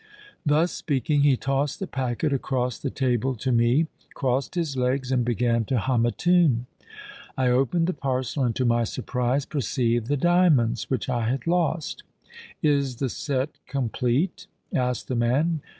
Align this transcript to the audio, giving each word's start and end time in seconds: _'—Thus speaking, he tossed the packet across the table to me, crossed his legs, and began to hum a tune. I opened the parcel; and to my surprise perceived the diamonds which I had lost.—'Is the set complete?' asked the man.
_'—Thus 0.47 0.71
speaking, 0.71 1.21
he 1.21 1.37
tossed 1.37 1.79
the 1.79 1.85
packet 1.85 2.33
across 2.33 2.79
the 2.79 2.89
table 2.89 3.35
to 3.35 3.51
me, 3.51 3.85
crossed 4.15 4.55
his 4.55 4.75
legs, 4.75 5.11
and 5.11 5.23
began 5.23 5.63
to 5.65 5.77
hum 5.77 6.07
a 6.07 6.11
tune. 6.11 6.65
I 7.37 7.49
opened 7.49 7.85
the 7.85 7.93
parcel; 7.93 8.43
and 8.43 8.55
to 8.55 8.65
my 8.65 8.83
surprise 8.83 9.45
perceived 9.45 10.07
the 10.07 10.17
diamonds 10.17 10.89
which 10.89 11.07
I 11.07 11.29
had 11.29 11.45
lost.—'Is 11.45 12.95
the 12.95 13.09
set 13.09 13.59
complete?' 13.67 14.47
asked 14.73 15.07
the 15.07 15.13
man. 15.15 15.61